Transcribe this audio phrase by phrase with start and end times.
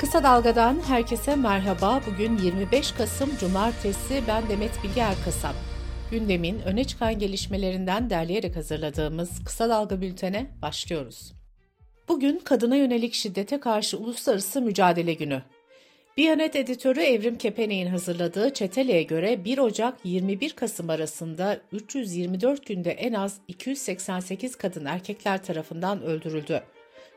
[0.00, 2.00] Kısa Dalga'dan herkese merhaba.
[2.06, 4.22] Bugün 25 Kasım Cumartesi.
[4.28, 5.54] Ben Demet Bilge Erkasap.
[6.10, 11.32] Gündemin öne çıkan gelişmelerinden derleyerek hazırladığımız Kısa Dalga bültene başlıyoruz.
[12.08, 15.42] Bugün kadına yönelik şiddete karşı Uluslararası Mücadele Günü.
[16.16, 23.12] Biyanet editörü Evrim Kepenek'in hazırladığı çeteleye göre 1 Ocak 21 Kasım arasında 324 günde en
[23.12, 26.62] az 288 kadın erkekler tarafından öldürüldü.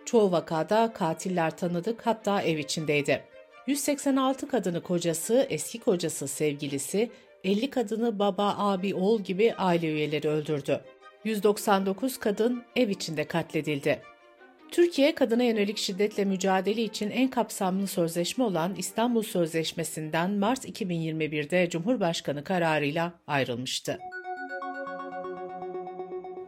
[0.10, 3.24] Çoğu vakada katiller tanıdık hatta ev içindeydi.
[3.68, 7.12] 186 kadını kocası, eski kocası, sevgilisi,
[7.44, 10.82] 50 kadını baba, abi, oğul gibi aile üyeleri öldürdü.
[11.24, 14.02] 199 kadın ev içinde katledildi.
[14.72, 22.44] Türkiye, kadına yönelik şiddetle mücadele için en kapsamlı sözleşme olan İstanbul Sözleşmesi'nden Mart 2021'de Cumhurbaşkanı
[22.44, 24.00] kararıyla ayrılmıştı.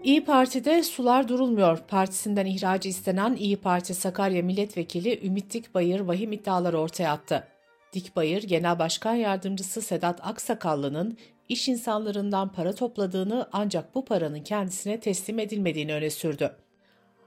[0.03, 1.77] İyi Parti'de sular durulmuyor.
[1.77, 7.47] Partisinden ihracı istenen İyi Parti Sakarya Milletvekili Ümit Dikbayır vahim iddialar ortaya attı.
[7.93, 11.17] Dikbayır, Genel Başkan Yardımcısı Sedat Aksakallı'nın
[11.49, 16.51] iş insanlarından para topladığını ancak bu paranın kendisine teslim edilmediğini öne sürdü.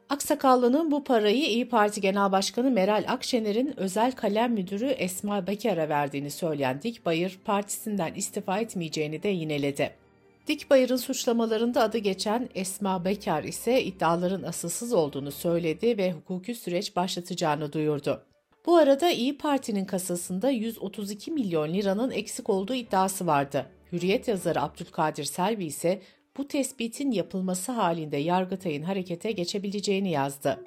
[0.08, 6.30] Aksakallı'nın bu parayı İyi Parti Genel Başkanı Meral Akşener'in özel kalem müdürü Esma Beker'e verdiğini
[6.30, 10.03] söyleyen Dikbayır, partisinden istifa etmeyeceğini de yineledi.
[10.46, 17.72] Dikbayır'ın suçlamalarında adı geçen Esma Bekar ise iddiaların asılsız olduğunu söyledi ve hukuki süreç başlatacağını
[17.72, 18.22] duyurdu.
[18.66, 23.66] Bu arada İyi Parti'nin kasasında 132 milyon liranın eksik olduğu iddiası vardı.
[23.92, 26.02] Hürriyet yazarı Abdülkadir Selvi ise
[26.36, 30.64] bu tespitin yapılması halinde Yargıtay'ın harekete geçebileceğini yazdı.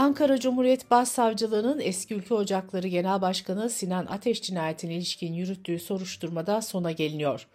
[0.00, 6.92] Ankara Cumhuriyet Başsavcılığı'nın eski Ülke Ocakları Genel Başkanı Sinan Ateş cinayetine ilişkin yürüttüğü soruşturmada sona
[6.92, 7.48] geliniyor.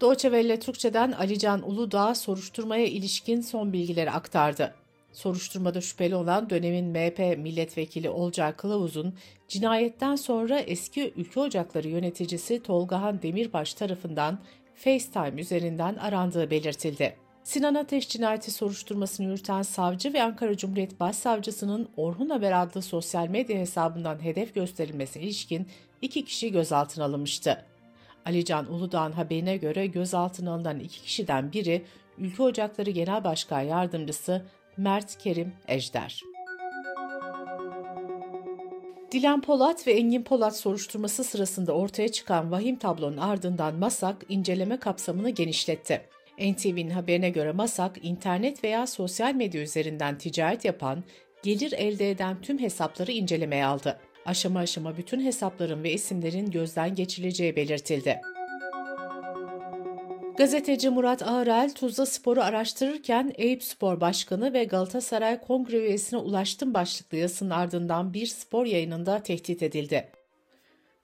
[0.00, 4.74] Doğçe Velle Türkçe'den Alican Uludağ soruşturmaya ilişkin son bilgileri aktardı.
[5.12, 9.14] Soruşturmada şüpheli olan dönemin MHP milletvekili Olcay Kılavuz'un
[9.48, 14.38] cinayetten sonra eski Ülke Ocakları yöneticisi Tolgahan Demirbaş tarafından
[14.74, 17.27] FaceTime üzerinden arandığı belirtildi.
[17.48, 23.58] Sinan Ateş cinayeti soruşturmasını yürüten savcı ve Ankara Cumhuriyet Başsavcısının Orhun Haber adlı sosyal medya
[23.58, 25.68] hesabından hedef gösterilmesine ilişkin
[26.02, 27.64] iki kişi gözaltına alınmıştı.
[28.26, 31.84] Alican Uludağ'ın haberine göre gözaltına alınan iki kişiden biri
[32.18, 34.42] Ülke Ocakları Genel Başkan Yardımcısı
[34.76, 36.22] Mert Kerim Ejder.
[39.12, 45.30] Dilan Polat ve Engin Polat soruşturması sırasında ortaya çıkan vahim tablonun ardından MASAK inceleme kapsamını
[45.30, 46.17] genişletti.
[46.40, 51.04] NTV'nin haberine göre MASAK, internet veya sosyal medya üzerinden ticaret yapan,
[51.42, 54.00] gelir elde eden tüm hesapları incelemeye aldı.
[54.26, 58.20] Aşama aşama bütün hesapların ve isimlerin gözden geçirileceği belirtildi.
[60.38, 67.18] Gazeteci Murat Ağrel, Tuzla Spor'u araştırırken Eyüp Spor Başkanı ve Galatasaray Kongre üyesine ulaştım başlıklı
[67.18, 70.17] yazısının ardından bir spor yayınında tehdit edildi.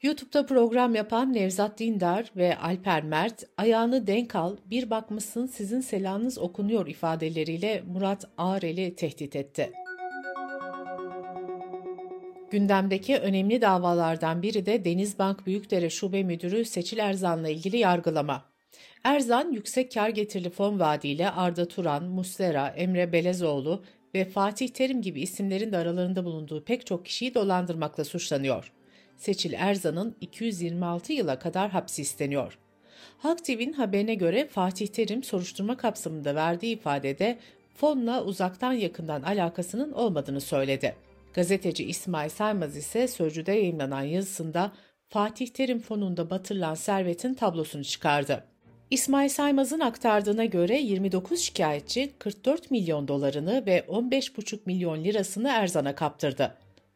[0.04, 6.38] YouTube'da program yapan Nevzat Dindar ve Alper Mert, ayağını denk al, bir bakmışsın sizin selamınız
[6.38, 9.72] okunuyor ifadeleriyle Murat Ağrel'i tehdit etti.
[12.50, 18.44] Gündemdeki önemli davalardan biri de Denizbank Büyükdere Şube Müdürü Seçil Erzan'la ilgili yargılama.
[19.04, 23.82] Erzan yüksek kar getirili fon vaadiyle Arda Turan, Muslera, Emre Belezoğlu
[24.14, 28.72] ve Fatih Terim gibi isimlerin de aralarında bulunduğu pek çok kişiyi dolandırmakla suçlanıyor.
[29.16, 32.58] Seçil Erzan'ın 226 yıla kadar hapsi isteniyor.
[33.18, 37.38] Halk TV'nin haberine göre Fatih Terim soruşturma kapsamında verdiği ifadede
[37.74, 40.96] fonla uzaktan yakından alakasının olmadığını söyledi.
[41.34, 44.72] Gazeteci İsmail Saymaz ise Sözcü'de yayınlanan yazısında
[45.08, 48.44] Fatih Terim fonunda batırılan servetin tablosunu çıkardı.
[48.90, 56.54] İsmail Saymaz'ın aktardığına göre 29 şikayetçi 44 milyon dolarını ve 15,5 milyon lirasını Erzan'a kaptırdı.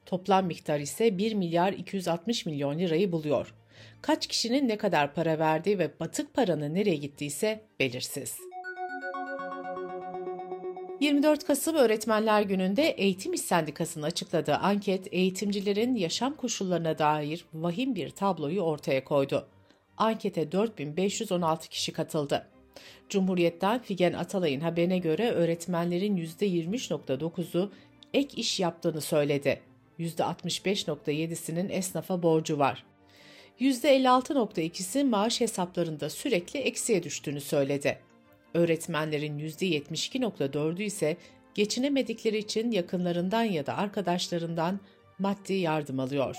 [0.09, 3.55] Toplam miktar ise 1 milyar 260 milyon lirayı buluyor.
[4.03, 8.37] Kaç kişinin ne kadar para verdiği ve batık paranın nereye gittiyse belirsiz.
[11.01, 18.11] 24 Kasım Öğretmenler Günü'nde Eğitim İş Sendikası'nın açıkladığı anket eğitimcilerin yaşam koşullarına dair vahim bir
[18.11, 19.49] tabloyu ortaya koydu.
[19.97, 22.47] Ankete 4516 kişi katıldı.
[23.09, 27.73] Cumhuriyet'ten Figen Atalay'ın haberine göre öğretmenlerin %23.9'u
[28.15, 29.68] ek iş yaptığını söyledi.
[29.99, 32.85] %65.7'sinin esnafa borcu var.
[33.61, 37.99] %56.2'si maaş hesaplarında sürekli eksiye düştüğünü söyledi.
[38.55, 41.17] Öğretmenlerin %72.4'ü ise
[41.55, 44.81] geçinemedikleri için yakınlarından ya da arkadaşlarından
[45.19, 46.37] maddi yardım alıyor.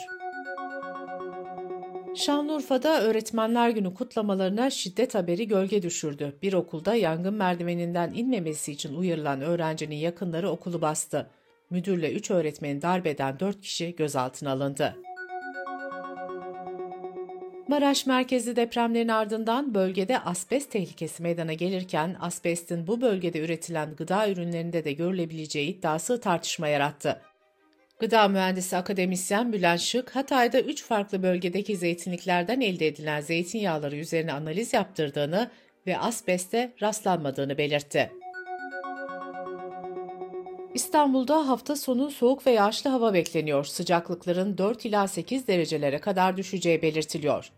[2.15, 6.33] Şanlıurfa'da Öğretmenler Günü kutlamalarına şiddet haberi gölge düşürdü.
[6.41, 11.29] Bir okulda yangın merdiveninden inmemesi için uyarılan öğrencinin yakınları okulu bastı.
[11.69, 14.95] Müdürle 3 öğretmeni darbeden 4 kişi gözaltına alındı.
[17.68, 24.86] Maraş merkezli depremlerin ardından bölgede asbest tehlikesi meydana gelirken asbestin bu bölgede üretilen gıda ürünlerinde
[24.86, 27.21] de görülebileceği iddiası tartışma yarattı.
[28.00, 34.74] Gıda mühendisi akademisyen Bülent Şık, Hatay'da 3 farklı bölgedeki zeytinliklerden elde edilen zeytinyağları üzerine analiz
[34.74, 35.51] yaptırdığını
[35.88, 38.12] ve asbeste rastlanmadığını belirtti.
[40.74, 43.66] İstanbul'da hafta sonu soğuk ve yağışlı hava bekleniyor.
[43.66, 47.51] Sıcaklıkların 4 ila 8 derecelere kadar düşeceği belirtiliyor.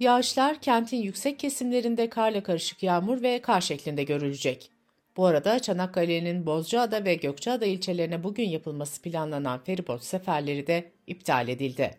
[0.00, 4.70] Yağışlar kentin yüksek kesimlerinde karla karışık yağmur ve kar şeklinde görülecek.
[5.16, 11.90] Bu arada Çanakkale'nin Bozcaada ve Gökçeada ilçelerine bugün yapılması planlanan feribot seferleri de iptal edildi.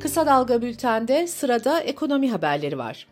[0.00, 3.11] Kısa Dalga Bülten'de sırada ekonomi haberleri var.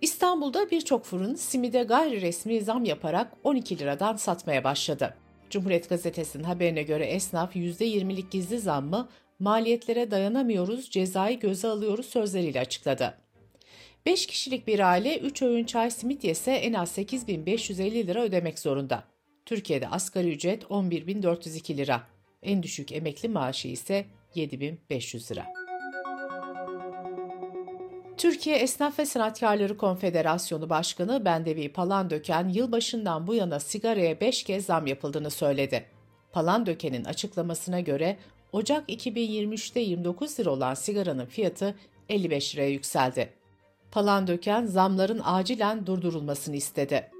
[0.00, 5.14] İstanbul'da birçok fırın simide gayri resmi zam yaparak 12 liradan satmaya başladı.
[5.50, 9.08] Cumhuriyet Gazetesi'nin haberine göre esnaf %20'lik gizli zammı
[9.38, 13.18] maliyetlere dayanamıyoruz, cezayı göze alıyoruz sözleriyle açıkladı.
[14.06, 19.04] 5 kişilik bir aile 3 öğün çay simit yese en az 8550 lira ödemek zorunda.
[19.46, 22.02] Türkiye'de asgari ücret 11402 lira.
[22.42, 25.46] En düşük emekli maaşı ise 7500 lira.
[28.18, 34.86] Türkiye Esnaf ve Sanatkarları Konfederasyonu Başkanı Bendevi Palandöken yılbaşından bu yana sigaraya 5 kez zam
[34.86, 35.84] yapıldığını söyledi.
[36.32, 38.16] Palandöken'in açıklamasına göre
[38.52, 41.74] Ocak 2023'te 29 lira olan sigaranın fiyatı
[42.08, 43.32] 55 liraya yükseldi.
[43.90, 47.10] Palandöken zamların acilen durdurulmasını istedi.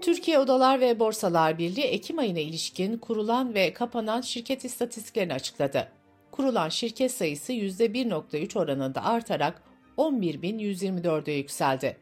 [0.00, 5.88] Türkiye Odalar ve Borsalar Birliği Ekim ayına ilişkin kurulan ve kapanan şirket istatistiklerini açıkladı.
[6.34, 9.62] Kurulan şirket sayısı %1.3 oranında artarak
[9.98, 11.96] 11.124'e yükseldi.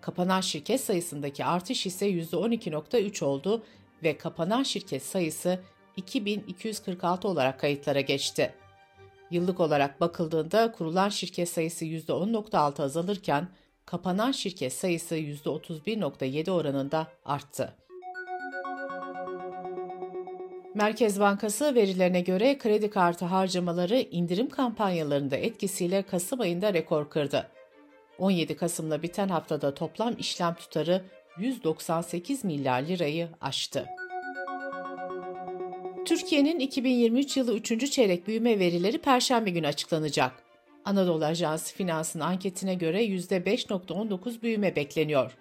[0.00, 3.62] Kapanan şirket sayısındaki artış ise %12.3 oldu
[4.02, 5.60] ve kapanan şirket sayısı
[5.96, 8.54] 2246 olarak kayıtlara geçti.
[9.30, 13.48] Yıllık olarak bakıldığında kurulan şirket sayısı %10.6 azalırken
[13.84, 17.74] kapanan şirket sayısı %31.7 oranında arttı.
[20.76, 27.48] Merkez Bankası verilerine göre kredi kartı harcamaları indirim kampanyalarında etkisiyle Kasım ayında rekor kırdı.
[28.18, 31.04] 17 Kasım'la biten haftada toplam işlem tutarı
[31.38, 33.86] 198 milyar lirayı aştı.
[36.04, 37.90] Türkiye'nin 2023 yılı 3.
[37.90, 40.32] çeyrek büyüme verileri Perşembe günü açıklanacak.
[40.84, 45.36] Anadolu Ajansı Finans'ın anketine göre %5.19 büyüme bekleniyor.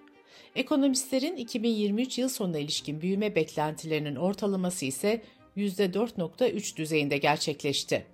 [0.56, 5.22] Ekonomistlerin 2023 yıl sonuna ilişkin büyüme beklentilerinin ortalaması ise
[5.58, 8.06] %4.3 düzeyinde gerçekleşti.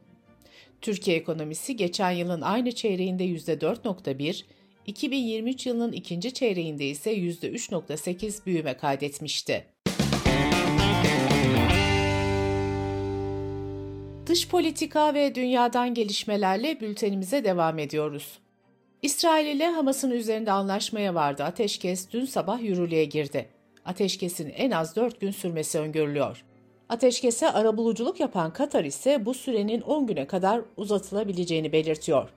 [0.81, 4.43] Türkiye ekonomisi geçen yılın aynı çeyreğinde %4.1,
[4.85, 9.65] 2023 yılının ikinci çeyreğinde ise %3.8 büyüme kaydetmişti.
[14.27, 18.39] Dış politika ve dünyadan gelişmelerle bültenimize devam ediyoruz.
[19.01, 21.43] İsrail ile Hamas'ın üzerinde anlaşmaya vardı.
[21.43, 23.49] Ateşkes dün sabah yürürlüğe girdi.
[23.85, 26.43] Ateşkesin en az 4 gün sürmesi öngörülüyor.
[26.89, 32.29] Ateşkese arabuluculuk yapan Katar ise bu sürenin 10 güne kadar uzatılabileceğini belirtiyor.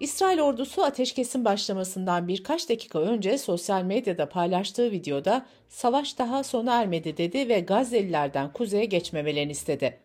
[0.00, 7.16] İsrail ordusu ateşkesin başlamasından birkaç dakika önce sosyal medyada paylaştığı videoda savaş daha sona ermedi
[7.16, 9.98] dedi ve Gazze'lilerden kuzeye geçmemelerini istedi.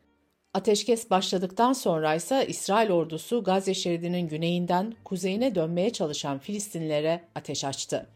[0.54, 8.08] Ateşkes başladıktan sonra ise İsrail ordusu Gazze şeridinin güneyinden kuzeyine dönmeye çalışan Filistinlilere ateş açtı.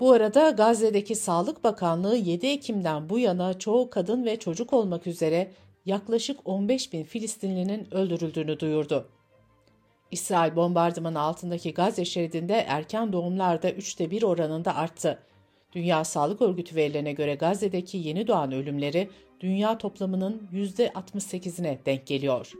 [0.00, 5.50] Bu arada Gazze'deki Sağlık Bakanlığı 7 Ekim'den bu yana çoğu kadın ve çocuk olmak üzere
[5.86, 9.08] yaklaşık 15 bin Filistinlinin öldürüldüğünü duyurdu.
[10.10, 15.18] İsrail bombardımanı altındaki Gazze şeridinde erken doğumlarda üçte bir oranında arttı.
[15.72, 19.08] Dünya Sağlık Örgütü verilerine göre Gazze'deki yeni doğan ölümleri
[19.40, 22.52] dünya toplamının %68'ine denk geliyor.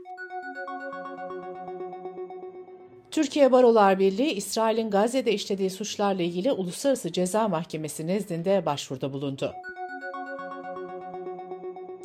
[3.11, 9.53] Türkiye Barolar Birliği, İsrail'in Gazze'de işlediği suçlarla ilgili Uluslararası Ceza Mahkemesi nezdinde başvuruda bulundu.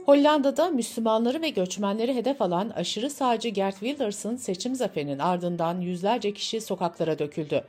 [0.07, 6.61] Hollanda'da Müslümanları ve göçmenleri hedef alan aşırı sağcı Gert Wilders'ın seçim zaferinin ardından yüzlerce kişi
[6.61, 7.65] sokaklara döküldü.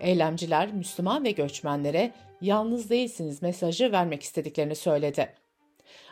[0.00, 5.34] Eylemciler Müslüman ve göçmenlere yalnız değilsiniz mesajı vermek istediklerini söyledi.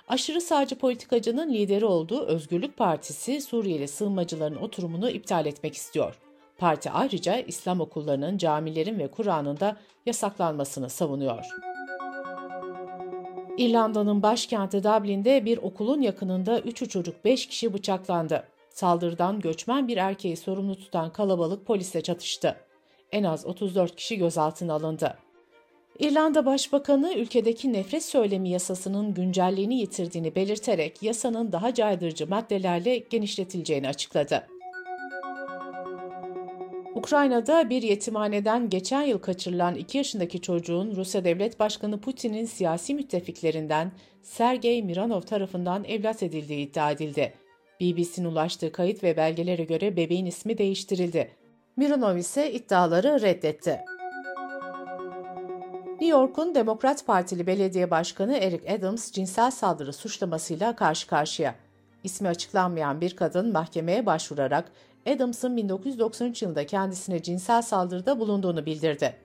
[0.09, 6.19] Aşırı sağcı politikacının lideri olduğu Özgürlük Partisi Suriyeli sığınmacıların oturumunu iptal etmek istiyor.
[6.59, 9.77] Parti ayrıca İslam okullarının, camilerin ve Kur'an'ın da
[10.07, 11.45] yasaklanmasını savunuyor.
[13.59, 18.45] İrlanda'nın başkenti Dublin'de bir okulun yakınında 3 çocuk 5 kişi bıçaklandı.
[18.71, 22.57] Saldırıdan göçmen bir erkeği sorumlu tutan kalabalık polisle çatıştı.
[23.13, 25.19] En az 34 kişi gözaltına alındı.
[25.99, 34.47] İrlanda Başbakanı ülkedeki nefret söylemi yasasının güncelliğini yitirdiğini belirterek yasanın daha caydırıcı maddelerle genişletileceğini açıkladı.
[36.95, 43.93] Ukrayna'da bir yetimhaneden geçen yıl kaçırılan 2 yaşındaki çocuğun Rusya Devlet Başkanı Putin'in siyasi müttefiklerinden
[44.23, 47.35] Sergey Miranov tarafından evlat edildiği iddia edildi.
[47.81, 51.31] BBC'nin ulaştığı kayıt ve belgelere göre bebeğin ismi değiştirildi.
[51.79, 53.81] Miranov ise iddiaları reddetti.
[55.91, 61.55] New York'un Demokrat Partili belediye başkanı Eric Adams cinsel saldırı suçlamasıyla karşı karşıya.
[62.05, 64.73] İsmi açıklanmayan bir kadın mahkemeye başvurarak
[65.07, 69.17] Adams'ın 1993 yılında kendisine cinsel saldırıda bulunduğunu bildirdi.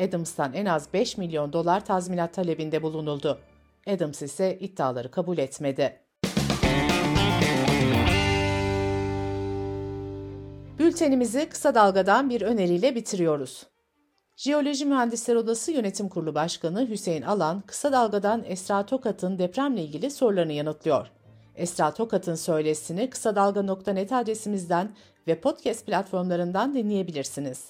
[0.00, 3.38] Adams'tan en az 5 milyon dolar tazminat talebinde bulunuldu.
[3.86, 5.99] Adams ise iddiaları kabul etmedi.
[10.90, 13.66] Bültenimizi kısa dalgadan bir öneriyle bitiriyoruz.
[14.36, 20.52] Jeoloji Mühendisler Odası Yönetim Kurulu Başkanı Hüseyin Alan, kısa dalgadan Esra Tokat'ın depremle ilgili sorularını
[20.52, 21.06] yanıtlıyor.
[21.56, 24.90] Esra Tokat'ın söylesini kısa dalga.net adresimizden
[25.26, 27.64] ve podcast platformlarından dinleyebilirsiniz.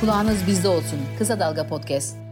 [0.00, 0.98] Kulağınız bizde olsun.
[1.18, 2.31] Kısa Dalga Podcast.